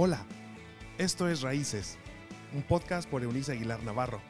[0.00, 0.24] Hola,
[0.96, 1.96] esto es Raíces,
[2.54, 4.22] un podcast por Eunice Aguilar Navarro.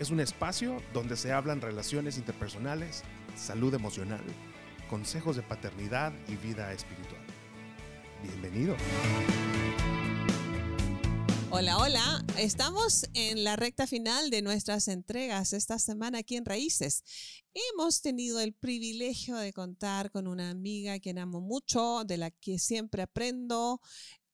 [0.00, 3.02] Es un espacio donde se hablan relaciones interpersonales,
[3.36, 4.24] salud emocional,
[4.88, 7.20] consejos de paternidad y vida espiritual.
[8.22, 8.74] Bienvenido.
[11.50, 12.24] Hola, hola.
[12.38, 17.04] Estamos en la recta final de nuestras entregas esta semana aquí en Raíces.
[17.52, 22.58] Hemos tenido el privilegio de contar con una amiga que amo mucho, de la que
[22.58, 23.82] siempre aprendo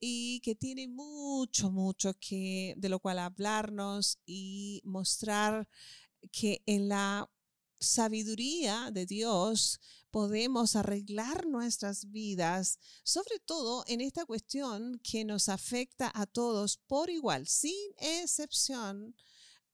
[0.05, 5.69] y que tiene mucho, mucho que de lo cual hablarnos y mostrar
[6.33, 7.31] que en la
[7.79, 16.11] sabiduría de Dios podemos arreglar nuestras vidas, sobre todo en esta cuestión que nos afecta
[16.13, 19.15] a todos por igual, sin excepción,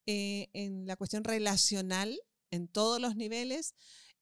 [0.04, 3.74] eh, en la cuestión relacional, en todos los niveles,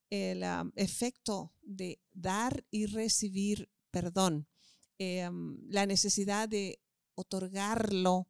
[0.09, 4.47] el um, efecto de dar y recibir perdón,
[4.99, 6.79] em, la necesidad de
[7.15, 8.27] otorgarlo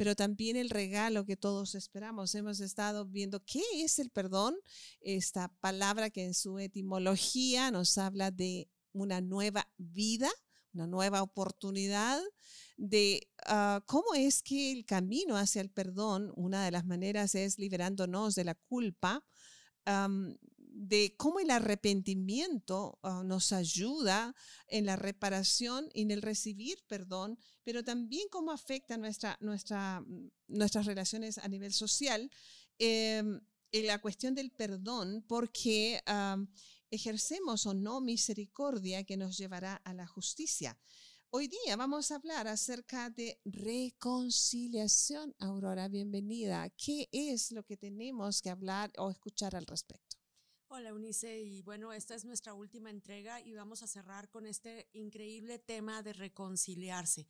[0.00, 2.34] pero también el regalo que todos esperamos.
[2.34, 4.56] Hemos estado viendo qué es el perdón,
[5.02, 10.30] esta palabra que en su etimología nos habla de una nueva vida,
[10.72, 12.18] una nueva oportunidad,
[12.78, 17.58] de ah, cómo es que el camino hacia el perdón, una de las maneras es
[17.58, 19.22] liberándonos de la culpa,
[20.80, 24.34] de cómo el arrepentimiento ah, nos ayuda
[24.66, 30.30] en la reparación y en el recibir perdón, pero también cómo afecta nuestra, nuestra, mm,
[30.48, 32.30] nuestras relaciones a nivel social.
[32.78, 33.42] Em,
[33.72, 36.00] en la cuestión del perdón, porque
[36.90, 40.76] ejercemos o no misericordia que nos llevará a la justicia.
[41.28, 45.36] Hoy día vamos a hablar acerca de reconciliación.
[45.38, 46.68] Aurora, bienvenida.
[46.70, 50.09] ¿Qué es lo que tenemos que hablar o escuchar al respecto?
[50.72, 54.88] Hola Unice y bueno, esta es nuestra última entrega y vamos a cerrar con este
[54.92, 57.26] increíble tema de reconciliarse.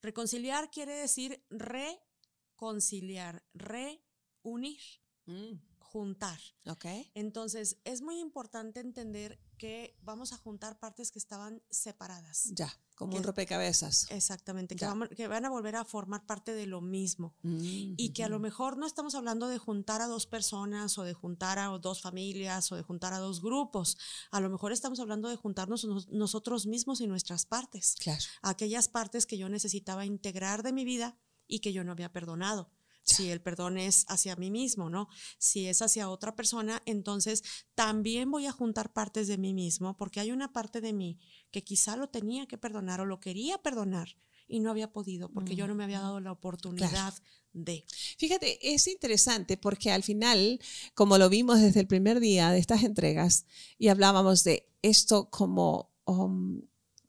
[0.00, 4.80] Reconciliar quiere decir reconciliar, reunir,
[5.26, 5.73] mm.
[5.94, 6.40] Juntar.
[6.66, 7.08] Okay.
[7.14, 12.50] Entonces, es muy importante entender que vamos a juntar partes que estaban separadas.
[12.52, 12.76] Ya.
[12.96, 14.10] Como un rompecabezas.
[14.10, 17.36] Exactamente, que, van a volver a formar parte de lo mismo.
[17.42, 21.04] Mm, y que a lo mejor no estamos hablando de juntar a dos personas o
[21.04, 23.96] de juntar a dos familias o de juntar a dos grupos.
[24.32, 27.94] A lo mejor estamos hablando de juntarnos nosotros mismos y nuestras partes.
[28.00, 28.24] Claro.
[28.42, 31.16] Aquellas partes que yo necesitaba integrar de mi vida
[31.46, 32.72] y que yo no había perdonado
[33.04, 35.08] si el perdón es hacia mí mismo, ¿no?
[35.38, 37.42] Si es hacia otra persona, entonces
[37.74, 41.18] también voy a juntar partes de mí mismo, porque hay una parte de mí
[41.50, 44.16] que quizá lo tenía que perdonar o lo quería perdonar
[44.46, 47.14] y no había podido, porque yo no me había dado la oportunidad
[47.52, 47.84] de.
[48.18, 50.60] Fíjate, es interesante porque al final,
[50.94, 53.46] como lo vimos desde el primer día de estas entregas,
[53.78, 55.92] y hablábamos de esto como...
[56.06, 56.62] Um,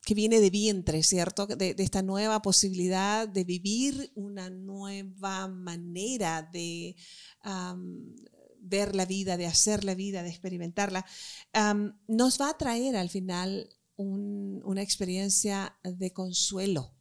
[0.05, 1.47] que viene de vientre, ¿cierto?
[1.47, 6.95] De, esta nueva posibilidad de vivir una nueva manera de
[8.59, 11.05] ver la vida, de hacer la vida, de experimentarla,
[12.07, 16.94] nos va a traer al final una experiencia de consuelo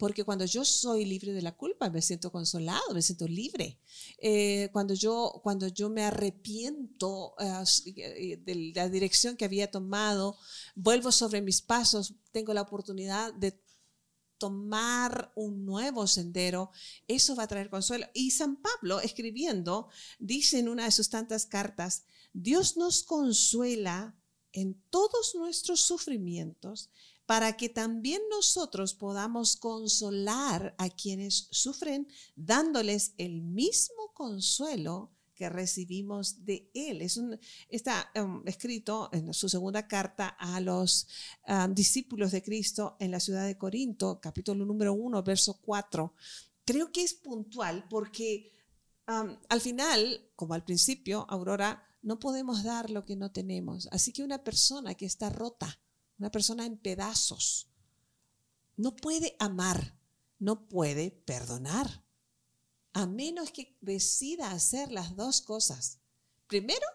[0.00, 3.78] porque cuando yo soy libre de la culpa, me siento consolado, me siento libre.
[4.16, 10.38] Eh, cuando, yo, cuando yo me arrepiento eh, de la dirección que había tomado,
[10.74, 13.62] vuelvo sobre mis pasos, tengo la oportunidad de
[14.38, 16.70] tomar un nuevo sendero,
[17.06, 18.06] eso va a traer consuelo.
[18.14, 24.18] Y San Pablo, escribiendo, dice en una de sus tantas cartas, Dios nos consuela
[24.52, 26.88] en todos nuestros sufrimientos
[27.30, 36.44] para que también nosotros podamos consolar a quienes sufren, dándoles el mismo consuelo que recibimos
[36.44, 37.02] de Él.
[37.02, 37.20] Es
[37.68, 41.06] está um, escrito en su segunda carta a los
[41.46, 46.12] um, discípulos de Cristo en la ciudad de Corinto, capítulo número 1, verso 4.
[46.64, 48.50] Creo que es puntual porque
[49.06, 53.86] al final, como al principio, Aurora, no podemos dar lo que no tenemos.
[53.92, 55.78] Así que una persona que está rota,
[56.20, 57.68] una persona en pedazos.
[58.76, 59.98] No puede amar,
[60.38, 62.04] no puede perdonar,
[62.92, 65.98] a menos que decida hacer las dos cosas.
[66.46, 66.86] Primero,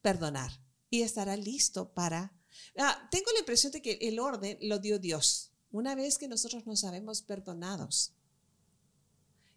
[0.00, 0.50] perdonar
[0.90, 2.32] y estará listo para...
[2.78, 5.52] Ah, tengo la impresión de que el orden lo dio Dios.
[5.70, 8.14] Una vez que nosotros nos sabemos perdonados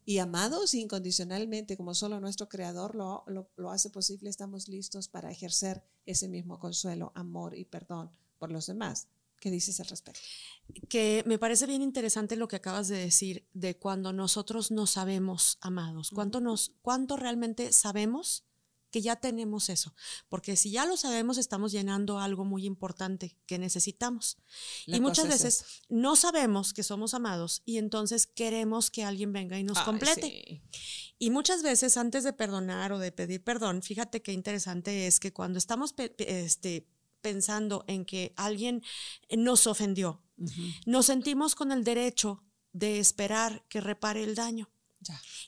[0.03, 3.23] y amados incondicionalmente, como solo nuestro Creador lo,
[3.55, 8.67] lo hace posible, estamos listos para ejercer ese mismo consuelo, amor y perdón por los
[8.67, 9.07] demás.
[9.39, 10.21] ¿Qué dices al respecto?
[10.89, 15.59] Que me parece bien interesante lo que acabas de decir de cuando nosotros no sabemos
[15.61, 16.09] amados.
[16.09, 18.47] ¿Cuánto, nos, cuánto realmente sabemos
[18.91, 19.93] que ya tenemos eso,
[20.29, 24.37] porque si ya lo sabemos estamos llenando algo muy importante que necesitamos.
[24.85, 29.63] y muchas veces no sabemos que somos amados y entonces queremos que alguien venga y
[29.63, 30.63] nos complete.
[31.19, 35.33] Y muchas veces antes de perdonar o de pedir perdón, fíjate qué interesante es que
[35.33, 36.87] cuando estamos este,
[37.27, 38.83] pensando en que alguien
[39.29, 40.21] nos ofendió,
[40.85, 44.69] nos sentimos con el derecho de esperar que repare el daño.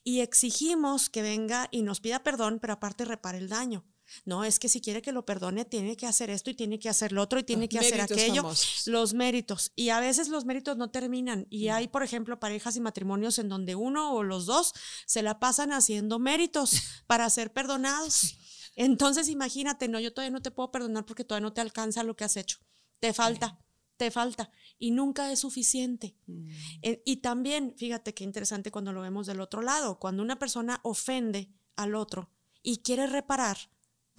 [0.04, 3.86] Y exigimos que venga y nos pida perdón, pero aparte repare el daño.
[4.26, 6.90] No, es que si quiere que lo perdone, tiene que hacer esto y tiene que
[6.90, 8.52] hacer lo otro y tiene que hacer aquello.
[8.88, 9.72] Los méritos.
[9.76, 11.46] Y a veces los méritos no terminan.
[11.50, 14.74] Y hay, por ejemplo, parejas y matrimonios en donde uno o los dos
[15.06, 16.72] se la pasan haciendo méritos
[17.08, 18.36] para ser perdonados.
[18.80, 22.16] Entonces, imagínate, no, yo todavía no te puedo perdonar porque todavía no te alcanza lo
[22.16, 22.60] que has hecho.
[23.00, 23.60] Te falta
[24.00, 24.50] te falta
[24.80, 26.16] y nunca es suficiente.
[26.26, 26.50] Mm.
[26.84, 30.80] Eh, y también, fíjate qué interesante cuando lo vemos del otro lado, cuando una persona
[30.84, 32.32] ofende al otro
[32.64, 33.58] y quiere reparar,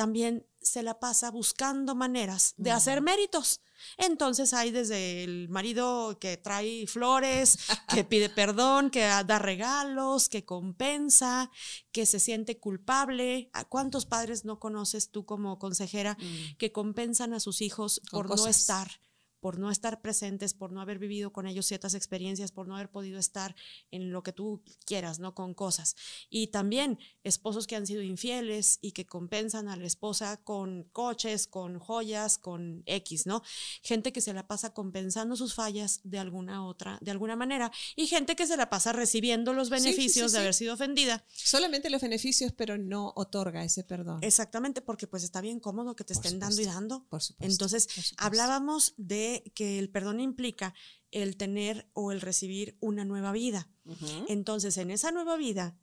[0.01, 3.61] también se la pasa buscando maneras de hacer méritos.
[3.99, 7.59] Entonces hay desde el marido que trae flores,
[7.95, 11.51] que pide perdón, que da regalos, que compensa,
[11.93, 13.51] que se siente culpable.
[13.53, 16.57] ¿A cuántos padres no conoces tú como consejera mm.
[16.57, 19.03] que compensan a sus hijos por no estar?
[19.41, 22.91] Por no estar presentes, por no haber vivido con ellos ciertas experiencias, por no haber
[22.91, 23.55] podido estar
[23.91, 25.35] en lo que tú quieras, ¿no?
[25.35, 25.97] Con cosas.
[26.29, 31.47] Y también esposos que han sido infieles y que compensan a la esposa con coches,
[31.47, 33.43] con joyas, con X, ¿no?
[33.83, 38.07] Gente que se la pasa compensando sus fallas de alguna otra, de alguna manera, y
[38.07, 41.25] gente que se la pasa recibiendo los beneficios de haber sido ofendida.
[41.33, 44.19] Solamente los beneficios, pero no otorga ese perdón.
[44.23, 47.05] Exactamente, porque pues está bien cómodo que te estén dando y dando.
[47.09, 47.53] Por supuesto.
[47.53, 50.75] Entonces, hablábamos de que el perdón implica
[51.11, 53.69] el tener o el recibir una nueva vida.
[54.29, 55.77] Entonces, en esa nueva vida,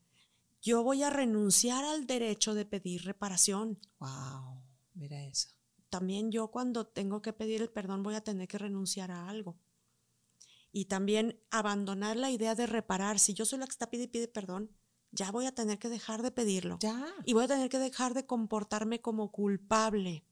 [0.62, 3.80] yo voy a renunciar al derecho de pedir reparación.
[4.00, 4.64] Wow,
[4.94, 5.50] mira eso.
[5.90, 9.58] También yo cuando tengo que pedir el perdón voy a tener que renunciar a algo.
[10.72, 13.20] Y también abandonar la idea de reparar.
[13.20, 14.72] Si yo soy la que está pide y pide perdón,
[15.12, 16.78] ya voy a tener que dejar de pedirlo.
[16.82, 17.06] Ya.
[17.26, 20.26] Y voy a tener que dejar de comportarme como culpable.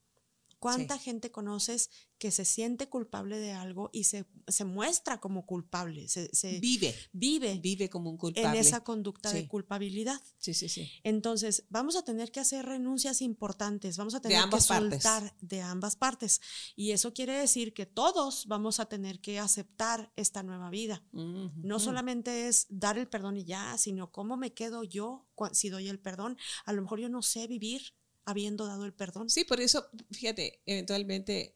[0.65, 6.07] ¿Cuánta gente conoces que se siente culpable de algo y se, se muestra como culpable?
[6.07, 6.95] Se, vive.
[7.11, 7.59] Vive.
[7.59, 8.49] Vive como un culpable.
[8.49, 10.19] En esa conducta de culpabilidad.
[10.39, 10.89] Sí, sí, sí.
[11.03, 15.95] Entonces, vamos a tener que hacer renuncias importantes, vamos a tener que soltar de ambas
[15.95, 16.41] partes.
[16.75, 21.03] Y eso quiere decir que todos vamos a tener que aceptar esta nueva vida.
[21.11, 25.89] No solamente es dar el perdón y ya, sino cómo me quedo yo si doy
[25.89, 26.37] el perdón.
[26.65, 27.93] A lo mejor yo no sé vivir
[28.25, 29.29] habiendo dado el perdón.
[29.29, 31.55] Sí, por eso, fíjate, eventualmente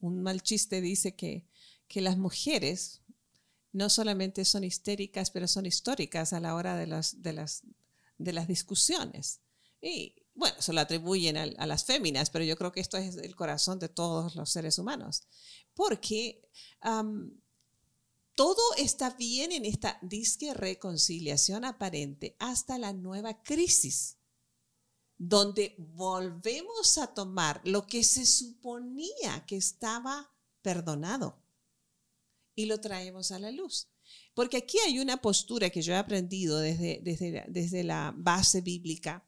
[0.00, 1.46] un mal chiste dice que,
[1.86, 3.02] que las mujeres
[3.72, 7.62] no solamente son histéricas, pero son históricas a la hora de las, de las,
[8.18, 9.40] de las discusiones.
[9.80, 13.34] Y bueno, se lo atribuyen a, las féminas, pero yo creo que esto es el
[13.34, 15.22] corazón de todos los seres humanos.
[15.74, 16.48] Porque
[18.34, 24.17] todo está bien en esta disque reconciliación aparente hasta la nueva crisis
[25.18, 30.32] donde volvemos a tomar lo que se suponía que estaba
[30.62, 31.42] perdonado
[32.54, 33.88] y lo traemos a la luz.
[34.32, 39.24] Porque aquí hay una postura que yo he aprendido desde, desde, desde la base bíblica,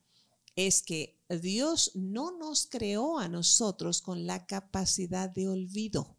[0.54, 6.16] es que Dios no nos creó a nosotros con la capacidad de olvido.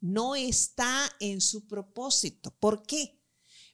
[0.00, 2.54] No está en su propósito.
[2.58, 3.20] ¿Por qué?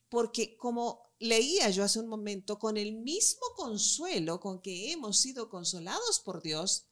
[0.08, 5.48] Porque como leía yo hace un momento, con el mismo consuelo con que hemos sido
[5.48, 6.86] consolados por Dios,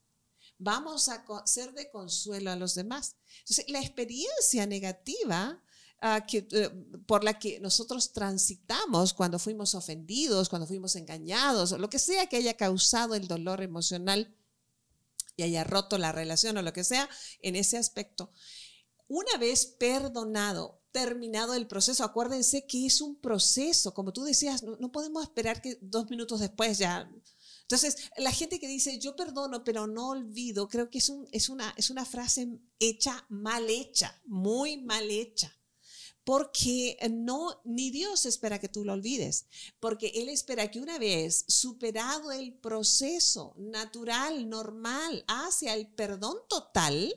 [0.59, 3.17] vamos a ser de consuelo a los demás.
[3.41, 5.63] Entonces, la experiencia negativa
[6.01, 6.71] ah, que, eh,
[7.07, 12.27] por la que nosotros transitamos cuando fuimos ofendidos, cuando fuimos engañados, o lo que sea
[12.27, 14.37] que haya causado el dolor emocional
[15.37, 17.09] y haya roto la relación o lo que sea,
[17.41, 18.31] en ese aspecto,
[19.07, 22.02] una vez perdonado, terminado el proceso.
[22.02, 26.78] Acuérdense que es un proceso, como tú decías, no, podemos esperar que dos minutos después
[26.78, 27.11] ya...
[27.62, 31.50] Entonces, la gente que dice, yo perdono, pero no olvido, creo que es, un, es,
[31.50, 35.55] una, es una frase hecha, mal hecha, muy mal hecha.
[36.25, 39.47] Porque no, ni Dios espera que tú lo olvides,
[39.81, 47.14] porque Él espera que una vez superado el proceso natural, normal, hacia el perdón total,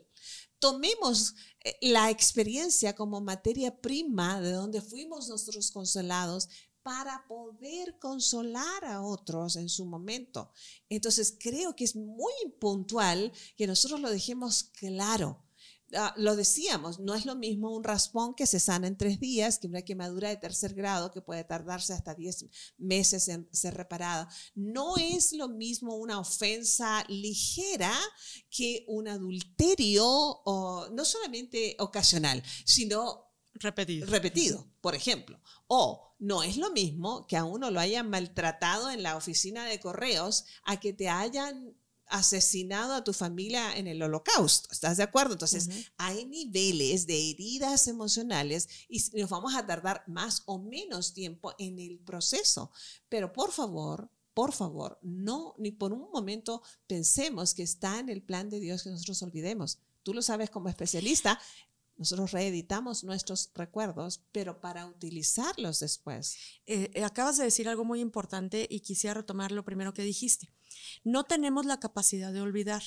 [0.59, 1.33] tomemos
[1.81, 6.49] la experiencia como materia prima de donde fuimos nosotros consolados
[6.83, 10.51] para poder consolar a otros en su momento.
[10.89, 15.43] Entonces creo que es muy puntual que nosotros lo dejemos claro.
[15.95, 19.59] Ah, lo decíamos, no es lo mismo un raspón que se sana en tres días
[19.59, 22.45] que una quemadura de tercer grado que puede tardarse hasta 10
[22.77, 24.29] meses en ser reparada.
[24.55, 27.93] No es lo mismo una ofensa ligera
[28.49, 34.07] que un adulterio, o, no solamente ocasional, sino Repetido.
[34.07, 35.39] repetido, por ejemplo.
[35.67, 39.79] O no es lo mismo que a uno lo hayan maltratado en la oficina de
[39.79, 41.75] correos a que te hayan
[42.11, 44.69] asesinado a tu familia en el holocausto.
[44.71, 45.33] ¿Estás de acuerdo?
[45.33, 51.53] Entonces, hay niveles de heridas emocionales y nos vamos a tardar más o menos tiempo
[51.57, 52.71] en el proceso.
[53.09, 58.21] Pero por favor, por favor, no, ni por un momento pensemos que está en el
[58.21, 59.79] plan de Dios que nosotros olvidemos.
[60.03, 61.39] Tú lo sabes como especialista,
[62.01, 66.35] nosotros reeditamos nuestros recuerdos, pero para utilizarlos después.
[66.65, 70.51] Eh, eh, acabas de decir algo muy importante y quisiera retomar lo primero que dijiste.
[71.03, 72.81] No tenemos la capacidad de olvidar,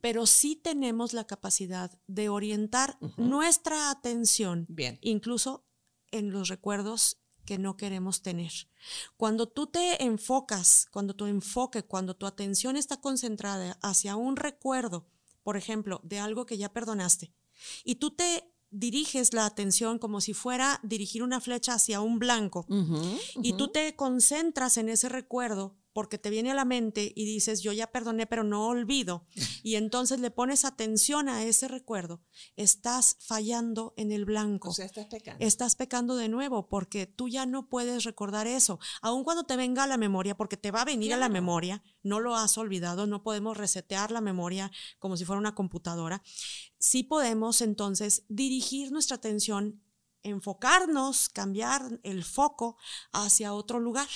[0.00, 4.98] pero sí tenemos la capacidad de orientar nuestra atención Bien.
[5.00, 5.64] incluso
[6.10, 8.50] en los recuerdos que no queremos tener.
[9.16, 15.06] Cuando tú te enfocas, cuando tu enfoque, cuando tu atención está concentrada hacia un recuerdo,
[15.44, 17.32] por ejemplo, de algo que ya perdonaste,
[17.84, 22.66] y tú te diriges la atención como si fuera dirigir una flecha hacia un blanco,
[23.42, 27.62] y tú te concentras en ese recuerdo porque te viene a la mente y dices,
[27.62, 29.26] yo ya perdoné, pero no olvido,
[29.62, 32.22] y entonces le pones atención a ese recuerdo,
[32.56, 35.44] estás fallando en el blanco O sea, estás pecando.
[35.44, 38.78] estás pecando de nuevo porque tú ya no puedes recordar eso.
[39.02, 41.82] Aun cuando te venga a la memoria, porque te va a venir a la memoria,
[42.02, 46.22] no lo has olvidado, no podemos resetear la memoria como si fuera una computadora.
[46.78, 49.82] Sí podemos entonces dirigir nuestra atención,
[50.22, 52.76] enfocarnos, cambiar el foco
[53.12, 54.08] hacia otro lugar.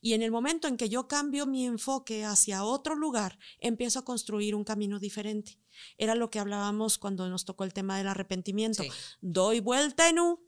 [0.00, 4.04] Y en el momento en que yo cambio mi enfoque hacia otro lugar, empiezo a
[4.04, 5.58] construir un camino diferente.
[5.98, 8.90] Era lo que hablábamos cuando nos tocó el tema del arrepentimiento Sí.
[9.20, 10.40] doy vuelta en U,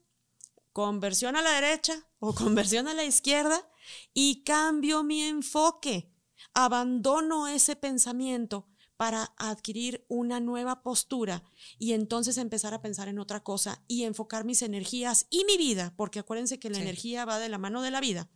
[0.72, 3.68] conversión a la derecha o conversión a la izquierda
[4.14, 6.08] y cambio mi enfoque.
[6.54, 11.42] Abandono ese pensamiento para adquirir una nueva postura
[11.78, 15.92] y entonces empezar a pensar en otra cosa y enfocar mis energías y mi vida,
[15.96, 16.82] porque acuérdense que la Sí.
[16.82, 18.28] energía va de la mano de la vida.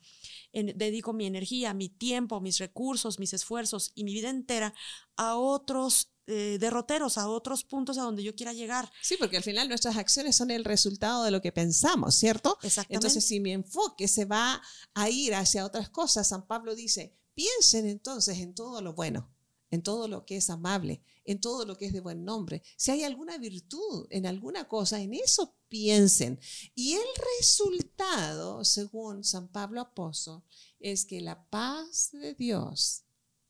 [0.58, 4.72] En- dedico mi energía, mi tiempo, mis recursos, mis esfuerzos y mi vida entera
[5.16, 8.90] a otros eh, derroteros, a otros puntos a donde yo quiera llegar.
[9.02, 12.58] Sí, porque al final nuestras acciones son el resultado de lo que pensamos, ¿cierto?
[12.62, 12.94] Exactamente.
[12.94, 14.60] Entonces, si mi enfoque se va
[14.94, 19.30] a ir hacia otras cosas, San Pablo dice, piensen entonces en todo lo bueno,
[19.70, 22.62] en todo lo que es amable, en todo lo que es de buen nombre.
[22.76, 26.38] Si hay alguna virtud en alguna cosa, en eso piensen.
[26.74, 27.06] Y el
[27.38, 30.42] resultado, según San Pablo Apóstol,
[30.80, 33.04] es que la paz de Dios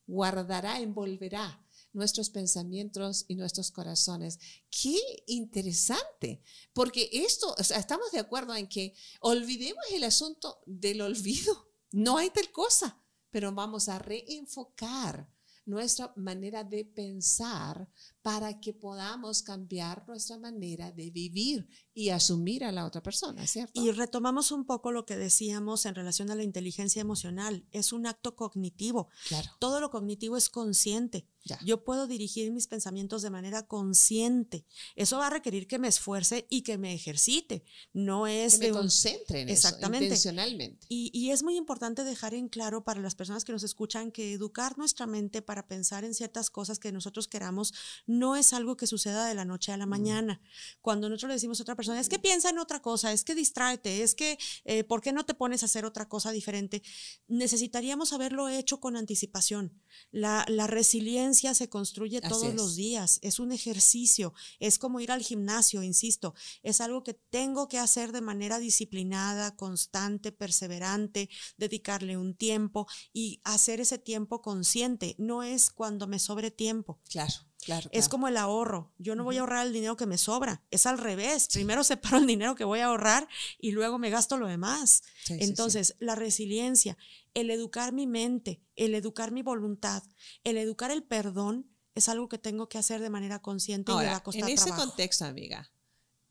[0.07, 4.39] guardará, envolverá nuestros pensamientos y nuestros corazones.
[4.71, 6.43] Qué interesante,
[6.73, 11.71] porque esto, estamos de acuerdo en que olvidemos el asunto del olvido.
[11.93, 15.29] No hay tal cosa, pero vamos a reenfocar
[15.67, 17.89] nuestra manera de pensar
[18.23, 23.81] para que podamos cambiar nuestra manera de vivir y asumir a la otra persona, ¿cierto?
[23.83, 27.67] Y retomamos un poco lo que decíamos en relación a la inteligencia emocional.
[27.73, 29.09] Es un acto cognitivo.
[29.29, 31.29] claro, Todo lo cognitivo es consciente.
[31.47, 31.59] Ya.
[31.65, 34.67] Yo puedo dirigir mis pensamientos de manera consciente.
[34.97, 37.65] Eso va a requerir que me esfuerce y que me ejercite.
[37.95, 39.99] No es que me de un- concentre en Exactamente.
[40.07, 40.87] eso intencionalmente.
[40.91, 44.33] Y, y es muy importante dejar en claro para las personas que nos escuchan que
[44.35, 47.73] educar nuestra mente para pensar en ciertas cosas que nosotros queramos
[48.07, 50.41] no es algo que suceda de la noche a la mañana.
[50.83, 53.35] Cuando nosotros le decimos a otra persona, es que piensa en otra cosa, es que
[53.37, 56.83] distráete, es que, eh, ¿por qué no te pones a hacer otra cosa diferente?
[57.29, 59.73] Necesitaríamos haberlo hecho con anticipación.
[60.11, 62.55] La, la resiliencia se construye Así todos es.
[62.55, 67.69] los días, es un ejercicio, es como ir al gimnasio, insisto, es algo que tengo
[67.69, 75.15] que hacer de manera disciplinada, constante, perseverante, dedicarle un tiempo y hacer ese tiempo consciente.
[75.19, 77.01] No es cuando me sobre tiempo.
[77.09, 77.89] Claro, claro.
[77.93, 78.93] Es como el ahorro.
[78.99, 80.63] Yo no voy a ahorrar el dinero que me sobra.
[80.71, 81.49] Es al revés.
[81.53, 83.29] Primero separo el dinero que voy a ahorrar
[83.59, 85.03] y luego me gasto lo demás.
[85.25, 85.45] Sí, sí, sí.
[85.45, 86.97] Entonces, la resiliencia,
[87.37, 90.03] el educar mi mente, el educar mi voluntad,
[90.43, 94.07] el educar el perdón, es algo que tengo que hacer de manera consciente y me
[94.07, 94.89] va a costar en ese trabajo.
[94.89, 95.71] contexto, amiga,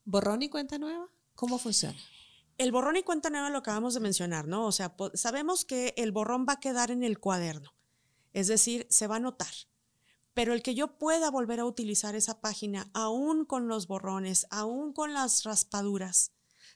[0.03, 1.95] borrón y cuenta nueva, ¿cómo funciona?
[2.57, 4.65] El borrón y cuenta nueva lo acabamos de mencionar, ¿no?
[4.65, 7.75] O sea, sabemos que el borrón va a quedar en el cuaderno,
[8.33, 9.53] es decir, se va a notar.
[10.33, 14.91] Pero el que yo pueda volver a utilizar esa página, aún con los borrones, aún
[14.91, 16.31] con las raspaduras,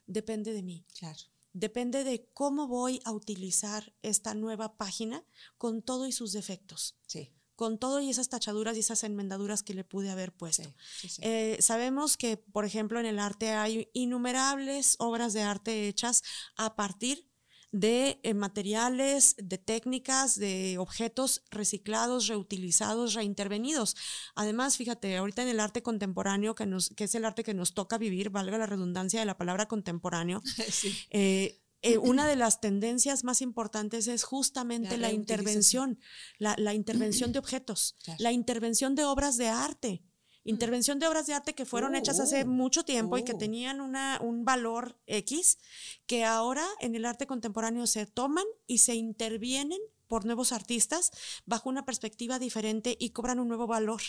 [0.05, 0.85] depende de mí.
[0.93, 1.19] Claro.
[1.53, 5.23] Depende de cómo voy a utilizar esta nueva página
[5.57, 7.31] con todo y sus defectos, Sí.
[7.55, 10.63] con todo y esas tachaduras y esas enmendaduras que le pude haber puesto.
[10.63, 11.21] Sí, sí, sí.
[11.25, 16.23] Eh, sabemos que, por ejemplo, en el arte hay innumerables obras de arte hechas
[16.55, 17.28] a partir
[17.71, 23.95] de eh, materiales, de técnicas, de objetos reciclados, reutilizados, reintervenidos.
[24.35, 27.73] Además, fíjate, ahorita en el arte contemporáneo, que, nos, que es el arte que nos
[27.73, 30.93] toca vivir, valga la redundancia de la palabra contemporáneo, Sí.
[31.11, 35.99] eh, eh, una de las tendencias más importantes es justamente La la, intervención,
[36.37, 38.17] la, la intervención de objetos, Claro.
[38.21, 40.03] la intervención de obras de arte.
[40.49, 43.37] Intervención de obras de arte que fueron hechas hace uh, mucho tiempo y que uh.
[43.37, 45.59] tenían una, un valor X,
[46.07, 49.77] que ahora en el arte contemporáneo se toman y se intervienen
[50.07, 51.11] por nuevos artistas
[51.45, 54.01] bajo una perspectiva diferente y cobran un nuevo valor.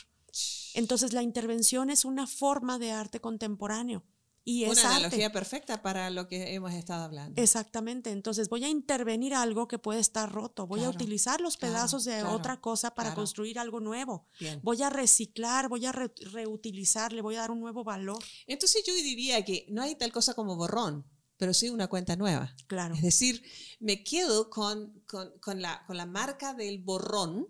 [0.73, 4.03] Entonces la intervención es una forma de arte contemporáneo
[4.45, 4.95] y es Una arte.
[4.97, 7.41] analogía perfecta para lo que hemos estado hablando.
[7.41, 11.57] Exactamente, entonces voy a intervenir algo que puede estar roto, voy Claro, a utilizar los
[11.57, 14.59] claro, pedazos de claro, otra cosa para construir algo nuevo, Bien.
[14.63, 18.83] voy a reciclar, voy a re- reutilizar, le voy a dar un nuevo valor, Entonces
[18.87, 21.05] yo diría que no hay tal cosa como borrón,
[21.37, 22.55] pero sí una cuenta nueva.
[22.67, 22.95] claro.
[22.95, 23.43] Es decir,
[23.79, 27.47] me quedo con, con- con la, con la marca del borrón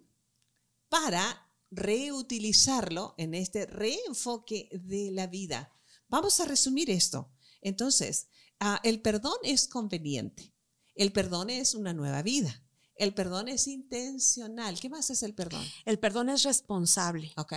[0.89, 5.73] para reutilizarlo en este reenfoque de la vida.
[6.11, 7.33] Vamos a resumir esto.
[7.63, 10.53] Entonces, ah, el perdón es conveniente.
[10.95, 12.63] El perdón es una nueva vida.
[13.01, 14.79] El perdón es intencional.
[14.79, 15.65] ¿Qué más es el perdón?
[15.87, 17.33] El perdón es responsable.
[17.37, 17.55] ¿Ok?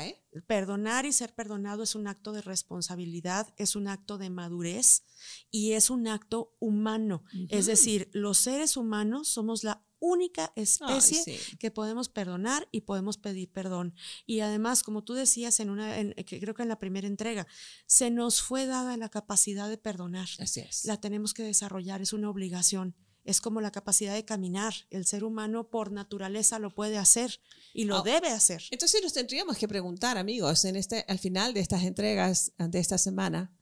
[0.47, 5.03] Perdonar y ser perdonado es un acto de responsabilidad, es un acto de madurez
[5.51, 7.23] y es un acto humano.
[7.50, 11.57] Es decir, los seres humanos somos la única especie Ay, sí.
[11.57, 13.95] que podemos perdonar y podemos pedir perdón.
[14.25, 17.47] Y además, como tú decías en una, en- creo que en la primera entrega,
[17.85, 20.27] se nos fue dada la capacidad de perdonar.
[20.39, 20.83] Así es.
[20.83, 22.95] La tenemos que desarrollar, es una obligación.
[23.24, 24.74] Es como la capacidad de caminar.
[24.89, 27.39] El ser humano por naturaleza lo puede hacer
[27.74, 28.63] y lo Ah, debe hacer.
[28.72, 32.98] Entonces nos tendríamos que preguntar, amigos, en este, al final de estas entregas de esta
[32.98, 33.56] semana,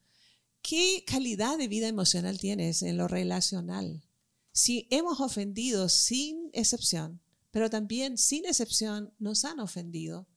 [0.62, 4.04] ¿qué calidad de vida emocional tienes en lo relacional?
[4.52, 10.28] Si hemos ofendido sin excepción, pero también sin excepción nos han ofendido,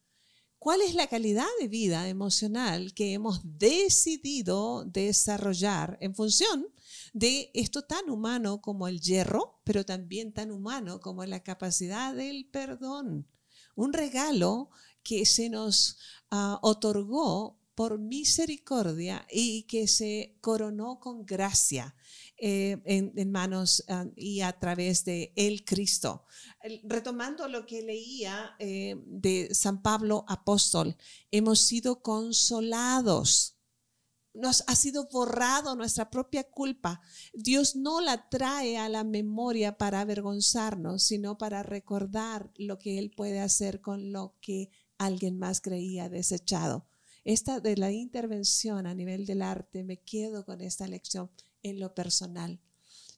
[0.65, 6.67] ¿cuál es la calidad de vida emocional que hemos decidido desarrollar en función
[7.13, 12.49] de esto tan humano como el hierro, pero también tan humano como la capacidad del
[12.51, 13.29] perdón?
[13.77, 14.71] un regalo
[15.03, 15.99] que se nos
[16.31, 21.95] ah, otorgó por misericordia y que se coronó con gracia
[22.37, 26.25] eh, en, manos ah, y a través de el Cristo.
[26.85, 30.97] Retomando lo que leía eh, de San Pablo apóstol,
[31.31, 33.57] hemos sido consolados.
[34.35, 37.01] Nos ha sido borrado nuestra propia culpa.
[37.33, 43.13] Dios no la trae a la memoria para avergonzarnos, sino para recordar lo que Él
[43.17, 46.89] puede hacer con lo que alguien más creía desechado.
[47.25, 51.31] Esta de la intervención a nivel del arte, me quedo con esta lección
[51.63, 52.61] en lo personal.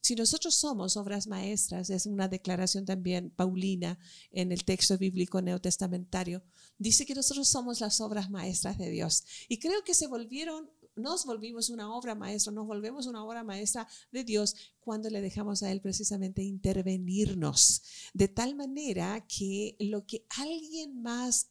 [0.06, 3.98] Si nosotros somos obras maestras, es una declaración también paulina
[4.30, 6.44] en el texto bíblico neotestamentario,
[6.78, 9.24] dice que nosotros somos las obras maestras de Dios.
[9.48, 13.88] Y creo que se volvieron, nos volvimos una obra maestra, nos volvemos una obra maestra
[14.12, 17.82] de Dios cuando le dejamos a Él precisamente intervenirnos,
[18.14, 21.48] de tal manera que lo que alguien más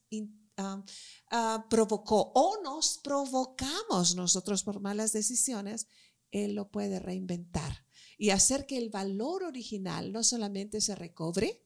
[0.57, 0.83] ah,
[1.31, 5.87] ah, provocó o nos provocamos nosotros por malas decisiones,
[6.31, 7.85] Él lo puede reinventar
[8.17, 11.61] y hacer que el valor original no solamente se recobre,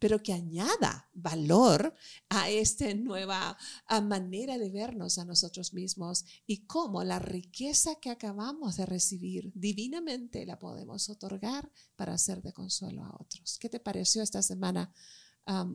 [0.00, 1.94] pero que añada valor
[2.30, 3.56] a esta nueva
[4.02, 10.46] manera de vernos a nosotros mismos y cómo la riqueza que acabamos de recibir divinamente
[10.46, 13.58] la podemos otorgar para ser de consuelo a otros.
[13.58, 14.90] ¿Qué te pareció esta semana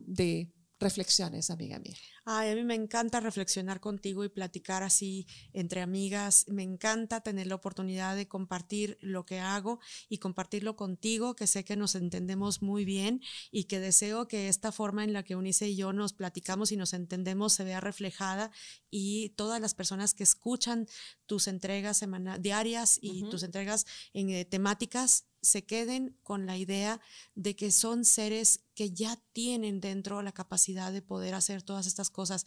[0.06, 1.96] de reflexiones, amiga mía?
[2.24, 6.44] Ay, a mí me encanta reflexionar contigo y platicar así entre amigas.
[6.48, 11.64] Me encanta tener la oportunidad de compartir lo que hago y compartirlo contigo, que sé
[11.64, 15.68] que nos entendemos muy bien y que deseo que esta forma en la que Unice
[15.68, 18.50] y yo nos platicamos y nos entendemos se vea reflejada
[18.90, 20.86] y todas las personas que escuchan
[21.26, 27.00] tus entregas semana diarias y tus entregas en eh, temáticas se queden con la idea
[27.34, 32.10] de que son seres que ya tienen dentro la capacidad de poder hacer todas estas
[32.10, 32.44] cosas.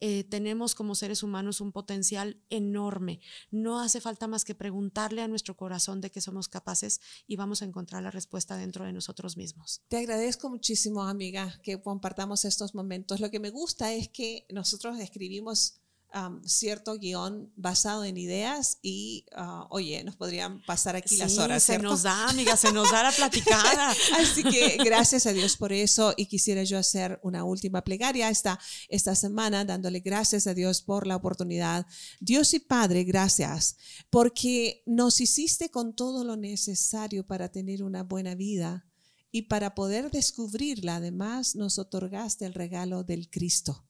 [0.00, 3.20] Eh, tenemos como seres humanos un potencial enorme.
[3.50, 7.62] No hace falta más que preguntarle a nuestro corazón de que somos capaces y vamos
[7.62, 9.82] a encontrar la respuesta dentro de nosotros mismos.
[9.88, 13.20] Te agradezco muchísimo, amiga, que compartamos estos momentos.
[13.20, 15.80] Lo que me gusta es que nosotros escribimos
[16.14, 21.62] um, cierto guion basado en ideas y, uh, oye, nos podrían pasar aquí las horas.
[21.62, 21.88] se ¿cierto?
[21.88, 23.94] nos da, amiga, se nos da la platicada.
[24.18, 28.58] Así que gracias a Dios por eso y quisiera yo hacer una última plegaria esta,
[28.88, 31.86] esta semana dándole gracias a Dios por la oportunidad.
[32.20, 33.76] Dios y Padre, gracias
[34.10, 38.86] porque nos hiciste con todo lo necesario para tener una buena vida
[39.30, 43.87] y para poder descubrirla además nos otorgaste el regalo del Cristo.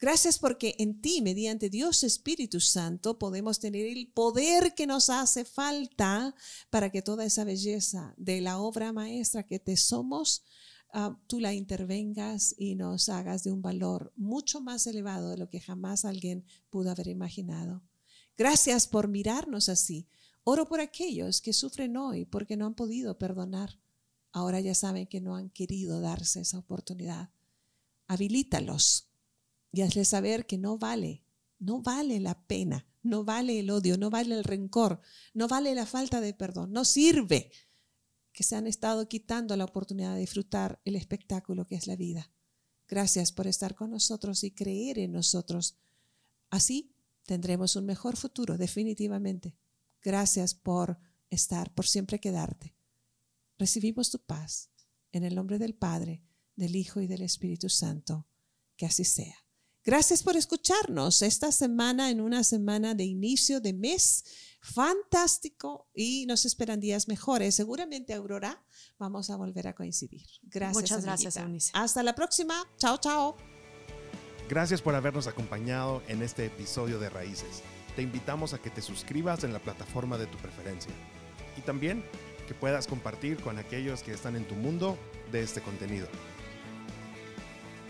[0.00, 5.44] Gracias porque en ti, mediante Dios Espíritu Santo, podemos tener el poder que nos hace
[5.44, 6.34] falta
[6.68, 10.42] para que toda esa belleza de la obra maestra que te somos,
[10.92, 15.48] ah, tú la intervengas y nos hagas de un valor mucho más elevado de lo
[15.48, 17.82] que jamás alguien pudo haber imaginado.
[18.36, 20.08] Gracias por mirarnos así.
[20.42, 23.78] Oro por aquellos que sufren hoy porque no han podido perdonar.
[24.32, 27.30] Ahora ya saben que no han querido darse esa oportunidad.
[28.08, 29.08] Habilítalos
[29.74, 31.24] y hazle saber que no vale,
[31.58, 35.00] no vale la pena, no vale el odio, no vale el rencor,
[35.34, 37.50] no vale la falta de perdón, no sirve
[38.32, 42.30] que se han estado quitando la oportunidad de disfrutar el espectáculo que es la vida.
[42.88, 45.76] Gracias por estar con nosotros y creer en nosotros.
[46.50, 49.56] Así tendremos un mejor futuro, definitivamente.
[50.02, 50.98] Gracias por
[51.30, 52.74] estar, por siempre quedarte.
[53.58, 54.70] Recibimos tu paz
[55.12, 56.22] en el nombre del Padre,
[56.56, 58.26] del Hijo y del Espíritu Santo.
[58.76, 59.43] Que así sea.
[59.84, 64.24] Gracias por escucharnos esta semana en una semana de inicio de mes
[64.62, 67.54] fantástico y nos esperan días mejores.
[67.54, 68.64] Seguramente, Aurora,
[68.98, 70.26] vamos a volver a coincidir.
[70.44, 70.82] Gracias.
[70.82, 71.36] Muchas gracias.
[71.36, 71.70] Eunice.
[71.74, 72.66] Hasta la próxima.
[72.78, 73.36] Chao, chao.
[74.48, 77.62] Gracias por habernos acompañado en este episodio de Raíces.
[77.94, 80.92] Te invitamos a que te suscribas en la plataforma de tu preferencia
[81.58, 82.02] y también
[82.48, 84.96] que puedas compartir con aquellos que están en tu mundo
[85.30, 86.08] de este contenido.